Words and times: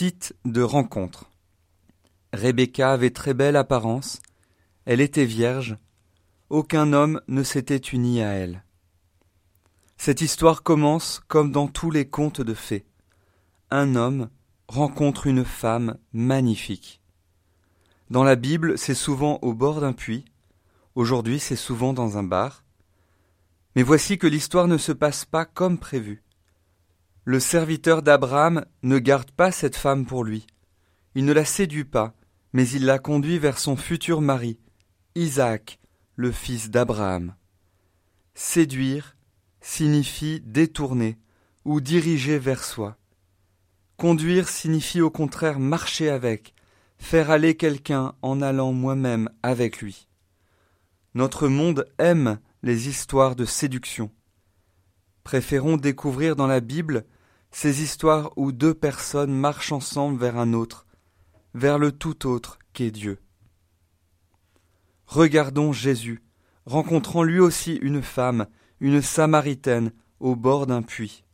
Site 0.00 0.34
de 0.46 0.62
rencontre. 0.62 1.28
Rebecca 2.32 2.90
avait 2.90 3.10
très 3.10 3.34
belle 3.34 3.54
apparence, 3.54 4.18
elle 4.86 5.02
était 5.02 5.26
vierge, 5.26 5.76
aucun 6.48 6.94
homme 6.94 7.20
ne 7.28 7.42
s'était 7.42 7.76
uni 7.76 8.22
à 8.22 8.28
elle. 8.28 8.64
Cette 9.98 10.22
histoire 10.22 10.62
commence 10.62 11.20
comme 11.28 11.52
dans 11.52 11.68
tous 11.68 11.90
les 11.90 12.08
contes 12.08 12.40
de 12.40 12.54
fées. 12.54 12.86
Un 13.70 13.94
homme 13.94 14.30
rencontre 14.68 15.26
une 15.26 15.44
femme 15.44 15.98
magnifique. 16.14 17.02
Dans 18.08 18.24
la 18.24 18.36
Bible, 18.36 18.78
c'est 18.78 18.94
souvent 18.94 19.38
au 19.42 19.52
bord 19.52 19.82
d'un 19.82 19.92
puits, 19.92 20.24
aujourd'hui 20.94 21.38
c'est 21.38 21.56
souvent 21.56 21.92
dans 21.92 22.16
un 22.16 22.22
bar. 22.22 22.64
Mais 23.76 23.82
voici 23.82 24.16
que 24.16 24.26
l'histoire 24.26 24.66
ne 24.66 24.78
se 24.78 24.92
passe 24.92 25.26
pas 25.26 25.44
comme 25.44 25.76
prévu. 25.76 26.22
Le 27.24 27.38
serviteur 27.38 28.02
d'Abraham 28.02 28.64
ne 28.82 28.98
garde 28.98 29.30
pas 29.30 29.52
cette 29.52 29.76
femme 29.76 30.06
pour 30.06 30.24
lui. 30.24 30.46
Il 31.14 31.26
ne 31.26 31.34
la 31.34 31.44
séduit 31.44 31.84
pas, 31.84 32.14
mais 32.54 32.66
il 32.68 32.86
la 32.86 32.98
conduit 32.98 33.38
vers 33.38 33.58
son 33.58 33.76
futur 33.76 34.22
mari, 34.22 34.58
Isaac, 35.14 35.78
le 36.16 36.32
fils 36.32 36.70
d'Abraham. 36.70 37.34
Séduire 38.34 39.16
signifie 39.60 40.40
détourner 40.40 41.18
ou 41.66 41.82
diriger 41.82 42.38
vers 42.38 42.64
soi. 42.64 42.96
Conduire 43.98 44.48
signifie 44.48 45.02
au 45.02 45.10
contraire 45.10 45.58
marcher 45.58 46.08
avec, 46.08 46.54
faire 46.96 47.30
aller 47.30 47.54
quelqu'un 47.54 48.14
en 48.22 48.40
allant 48.40 48.72
moi-même 48.72 49.28
avec 49.42 49.82
lui. 49.82 50.08
Notre 51.14 51.48
monde 51.48 51.86
aime 51.98 52.40
les 52.62 52.88
histoires 52.88 53.36
de 53.36 53.44
séduction 53.44 54.10
préférons 55.30 55.76
découvrir 55.76 56.36
dans 56.36 56.46
la 56.46 56.60
Bible 56.60 57.04
ces 57.50 57.82
histoires 57.82 58.32
où 58.36 58.52
deux 58.52 58.74
personnes 58.74 59.32
marchent 59.32 59.72
ensemble 59.72 60.18
vers 60.18 60.36
un 60.36 60.52
autre, 60.52 60.86
vers 61.54 61.78
le 61.78 61.92
tout 61.92 62.26
autre 62.26 62.58
qu'est 62.72 62.90
Dieu. 62.90 63.18
Regardons 65.06 65.72
Jésus, 65.72 66.22
rencontrant 66.66 67.22
lui 67.22 67.40
aussi 67.40 67.74
une 67.82 68.02
femme, 68.02 68.46
une 68.78 69.02
Samaritaine, 69.02 69.92
au 70.20 70.36
bord 70.36 70.66
d'un 70.66 70.82
puits. 70.82 71.24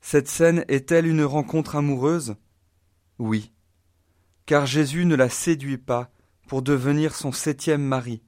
Cette 0.00 0.28
scène 0.28 0.64
est-elle 0.68 1.06
une 1.06 1.24
rencontre 1.24 1.76
amoureuse? 1.76 2.36
Oui, 3.18 3.52
car 4.46 4.66
Jésus 4.66 5.06
ne 5.06 5.14
la 5.14 5.28
séduit 5.28 5.78
pas 5.78 6.10
pour 6.46 6.62
devenir 6.62 7.14
son 7.14 7.32
septième 7.32 7.82
mari, 7.82 8.22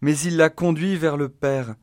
mais 0.00 0.18
il 0.18 0.36
la 0.36 0.50
conduit 0.50 0.96
vers 0.96 1.16
le 1.16 1.28
Père, 1.28 1.76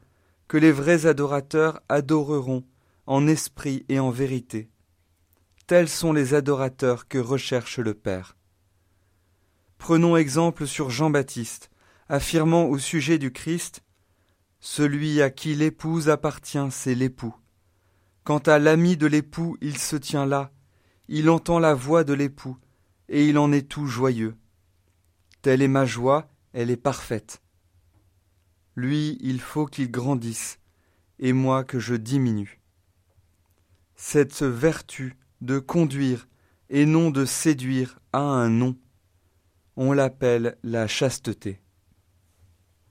que 0.48 0.58
les 0.58 0.72
vrais 0.72 1.06
adorateurs 1.06 1.82
adoreront 1.90 2.64
en 3.08 3.28
esprit 3.28 3.86
et 3.90 4.00
en 4.00 4.10
vérité. 4.10 4.70
Tels 5.68 5.90
sont 5.90 6.14
les 6.14 6.34
adorateurs 6.34 7.08
que 7.08 7.18
recherche 7.18 7.80
le 7.80 7.94
Père. 7.94 8.38
Prenons 9.78 10.16
exemple 10.16 10.68
sur 10.68 10.90
Jean-Baptiste, 10.90 11.70
affirmant 12.10 12.66
au 12.66 12.78
sujet 12.78 13.18
du 13.18 13.32
Christ 13.32 13.84
Celui 14.60 15.22
à 15.22 15.30
qui 15.30 15.56
l'épouse 15.56 16.10
appartient, 16.10 16.72
c'est 16.72 16.96
l'époux. 16.96 17.36
Quant 18.24 18.40
à 18.40 18.58
l'ami 18.58 18.98
de 18.98 19.06
l'époux, 19.06 19.58
il 19.62 19.78
se 19.78 19.96
tient 19.96 20.26
là, 20.26 20.52
il 21.08 21.30
entend 21.30 21.60
la 21.60 21.76
voix 21.76 22.04
de 22.04 22.14
l'époux, 22.14 22.58
et 23.10 23.28
il 23.28 23.38
en 23.38 23.52
est 23.52 23.70
tout 23.70 23.86
joyeux. 23.86 24.36
Telle 25.44 25.62
est 25.62 25.68
ma 25.68 25.86
joie, 25.86 26.28
elle 26.54 26.72
est 26.72 26.78
parfaite. 26.78 27.44
Lui, 28.76 29.20
il 29.22 29.40
faut 29.40 29.68
qu'il 29.68 29.92
grandisse, 29.92 30.60
et 31.20 31.34
moi 31.34 31.64
que 31.64 31.80
je 31.80 31.94
diminue. 31.94 32.60
Cette 33.96 34.42
vertu 34.42 35.16
de 35.42 35.60
conduire 35.60 36.28
et 36.70 36.86
non 36.86 37.12
de 37.12 37.26
séduire 37.26 38.00
a 38.12 38.20
un 38.20 38.50
nom. 38.50 38.76
On 39.78 39.94
l'appelle 39.94 40.58
la 40.64 40.88
chasteté. 40.88 41.62